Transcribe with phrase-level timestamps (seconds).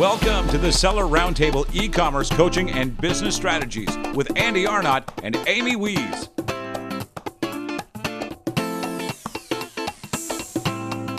[0.00, 5.36] Welcome to the Seller Roundtable e commerce coaching and business strategies with Andy Arnott and
[5.46, 6.30] Amy Wees.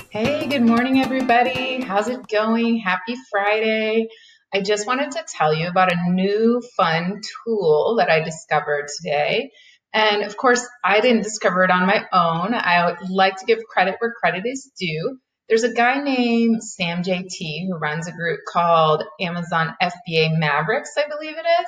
[0.10, 1.82] Hey, good morning, everybody.
[1.82, 2.80] How's it going?
[2.80, 4.08] Happy Friday.
[4.52, 9.52] I just wanted to tell you about a new fun tool that I discovered today.
[9.94, 12.56] And of course, I didn't discover it on my own.
[12.56, 15.20] I like to give credit where credit is due.
[15.52, 21.10] There's a guy named Sam JT who runs a group called Amazon FBA Mavericks, I
[21.10, 21.68] believe it is.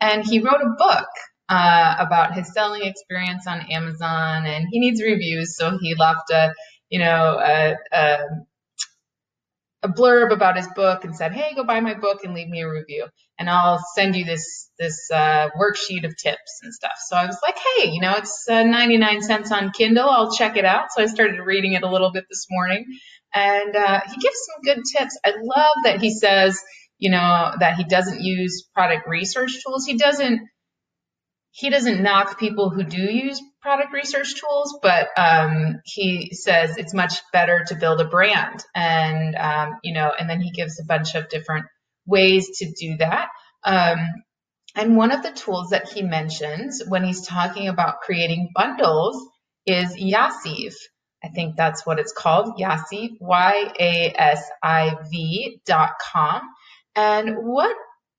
[0.00, 1.06] And he wrote a book
[1.48, 5.56] uh, about his selling experience on Amazon and he needs reviews.
[5.56, 6.52] So he left a,
[6.88, 8.18] you know, a, a,
[9.82, 12.62] a blurb about his book and said, "Hey, go buy my book and leave me
[12.62, 13.06] a review,
[13.38, 17.38] and I'll send you this this uh, worksheet of tips and stuff." So I was
[17.42, 20.08] like, "Hey, you know, it's uh, 99 cents on Kindle.
[20.08, 22.84] I'll check it out." So I started reading it a little bit this morning,
[23.34, 25.18] and uh, he gives some good tips.
[25.24, 26.58] I love that he says,
[26.98, 29.86] you know, that he doesn't use product research tools.
[29.86, 30.40] He doesn't
[31.52, 36.94] he doesn't knock people who do use product research tools, but um, he says it's
[36.94, 40.84] much better to build a brand, and um, you know, and then he gives a
[40.84, 41.66] bunch of different
[42.06, 43.28] ways to do that.
[43.64, 43.98] Um,
[44.74, 49.26] and one of the tools that he mentions when he's talking about creating bundles
[49.66, 50.74] is Yasiv.
[51.22, 53.70] I think that's what it's called, Yasiv, Y-A-S-I-V
[55.66, 56.40] dot com.
[56.96, 57.76] And what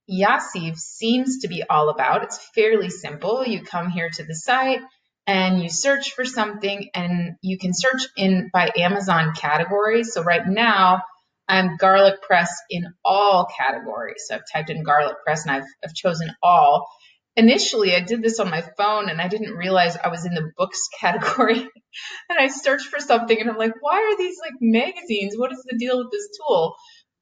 [0.10, 2.24] Yasiv seems to be all about.
[2.24, 3.46] It's fairly simple.
[3.46, 4.82] You come here to the site
[5.28, 10.14] and you search for something and you can search in by Amazon categories.
[10.14, 11.02] So right now
[11.48, 14.24] I'm garlic press in all categories.
[14.28, 16.88] So I've typed in garlic press and I've, I've chosen all.
[17.36, 20.52] Initially, I did this on my phone and I didn't realize I was in the
[20.58, 21.60] books category.
[21.60, 25.38] and I searched for something and I'm like, why are these like magazines?
[25.38, 26.76] What is the deal with this tool?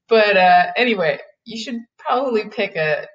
[0.08, 3.06] But uh, anyway, you should probably pick a,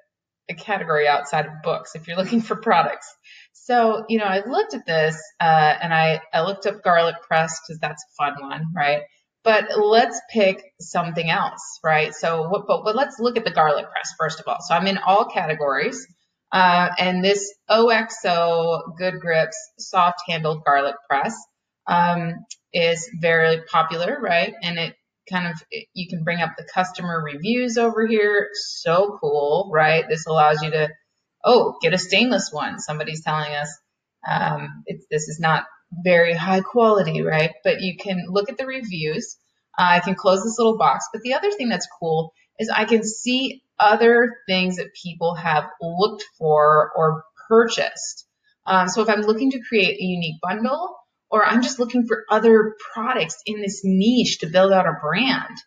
[0.49, 3.07] a category outside of books if you're looking for products.
[3.53, 7.59] So, you know, I looked at this uh, and I, I looked up garlic press
[7.61, 9.01] because that's a fun one, right?
[9.43, 12.13] But let's pick something else, right?
[12.13, 14.57] So, what, but, but let's look at the garlic press first of all.
[14.61, 16.05] So, I'm in all categories.
[16.51, 21.35] Uh, and this OXO Good Grips soft handled garlic press
[21.87, 24.53] um, is very popular, right?
[24.61, 24.95] And it
[25.29, 25.61] kind of
[25.93, 28.49] you can bring up the customer reviews over here.
[28.53, 30.05] So cool, right?
[30.07, 30.89] This allows you to
[31.43, 32.79] oh get a stainless one.
[32.79, 33.69] Somebody's telling us
[34.27, 37.51] um, this is not very high quality, right?
[37.63, 39.37] But you can look at the reviews.
[39.77, 41.07] Uh, I can close this little box.
[41.11, 45.65] But the other thing that's cool is I can see other things that people have
[45.81, 48.25] looked for or purchased.
[48.65, 50.95] Um, so if I'm looking to create a unique bundle,
[51.35, 55.57] or I'm just looking for other products in this niche to build out a brand.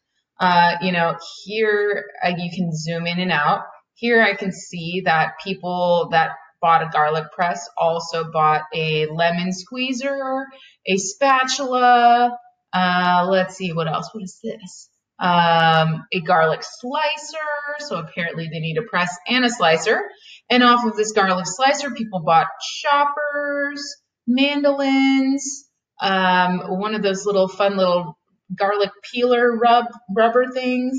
[0.40, 3.64] Uh, you know, here uh, you can zoom in and out.
[3.92, 6.30] Here I can see that people that
[6.62, 10.46] bought a garlic press also bought a lemon squeezer,
[10.86, 12.38] a spatula.
[12.72, 14.08] Uh, let's see what else.
[14.14, 14.88] What is this?
[15.18, 17.36] Um, a garlic slicer.
[17.80, 20.00] So apparently they need a press and a slicer.
[20.48, 22.46] And off of this garlic slicer, people bought
[22.80, 23.84] choppers,
[24.28, 25.68] mandolins,
[26.00, 28.18] um, one of those little fun little
[28.54, 30.98] garlic peeler rub rubber things.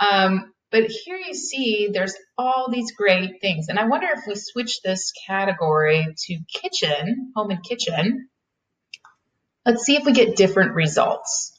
[0.00, 3.68] Um, but here you see there's all these great things.
[3.68, 8.28] And I wonder if we switch this category to kitchen, home and kitchen,
[9.66, 11.52] let's see if we get different results.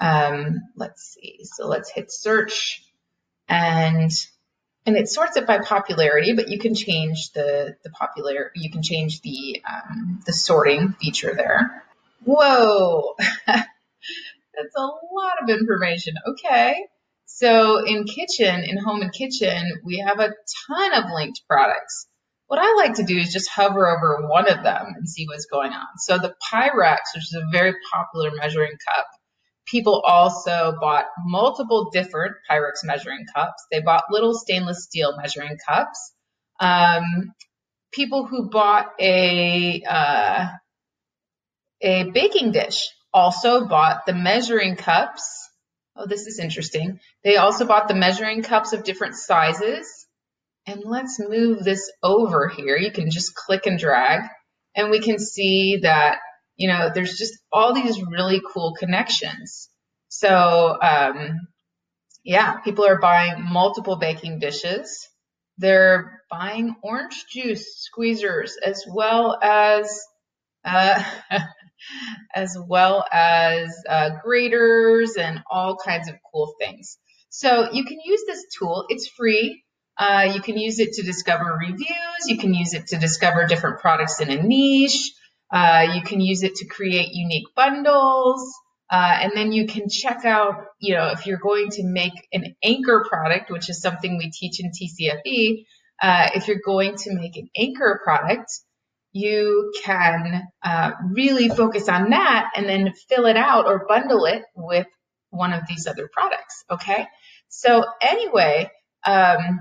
[0.00, 1.40] Um, let's see.
[1.44, 2.82] So let's hit search
[3.48, 4.10] and
[4.86, 8.82] and it sorts it by popularity, but you can change the the popular you can
[8.82, 11.84] change the um, the sorting feature there.
[12.24, 13.14] Whoa,
[13.46, 16.14] that's a lot of information.
[16.26, 16.86] Okay,
[17.24, 20.34] so in kitchen, in home and kitchen, we have a
[20.68, 22.06] ton of linked products.
[22.46, 25.46] What I like to do is just hover over one of them and see what's
[25.46, 25.98] going on.
[25.98, 29.06] So the Pyrex, which is a very popular measuring cup,
[29.66, 33.66] people also bought multiple different Pyrex measuring cups.
[33.70, 36.12] They bought little stainless steel measuring cups.
[36.60, 37.32] Um,
[37.92, 40.46] people who bought a uh,
[41.80, 45.48] a baking dish also bought the measuring cups.
[45.96, 46.98] Oh, this is interesting.
[47.22, 50.06] They also bought the measuring cups of different sizes.
[50.66, 52.76] And let's move this over here.
[52.76, 54.22] You can just click and drag
[54.74, 56.18] and we can see that
[56.56, 59.68] you know, there's just all these really cool connections.
[60.08, 61.48] So, um,
[62.24, 65.08] yeah, people are buying multiple baking dishes.
[65.58, 70.00] They're buying orange juice squeezers as well as,
[70.64, 71.02] uh,
[72.34, 76.98] as well as uh, graters and all kinds of cool things.
[77.30, 78.86] So you can use this tool.
[78.88, 79.64] It's free.
[79.98, 82.26] Uh, you can use it to discover reviews.
[82.26, 85.12] You can use it to discover different products in a niche.
[85.54, 88.52] Uh, you can use it to create unique bundles.
[88.90, 92.54] Uh, and then you can check out, you know, if you're going to make an
[92.62, 95.64] anchor product, which is something we teach in TCFE,
[96.02, 98.50] uh, if you're going to make an anchor product,
[99.12, 104.42] you can uh, really focus on that and then fill it out or bundle it
[104.56, 104.88] with
[105.30, 106.64] one of these other products.
[106.68, 107.06] Okay.
[107.48, 108.70] So anyway,
[109.06, 109.60] um,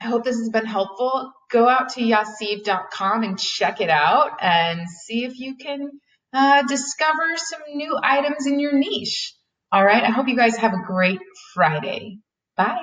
[0.00, 1.32] I hope this has been helpful.
[1.50, 5.90] Go out to yasiv.com and check it out and see if you can
[6.32, 9.34] uh, discover some new items in your niche.
[9.72, 10.02] All right.
[10.02, 11.20] I hope you guys have a great
[11.52, 12.18] Friday.
[12.56, 12.78] Bye.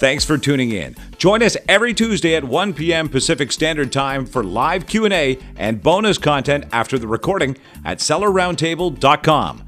[0.00, 0.94] Thanks for tuning in.
[1.18, 3.08] Join us every Tuesday at 1 p.m.
[3.08, 9.67] Pacific Standard Time for live Q&A and bonus content after the recording at sellerroundtable.com.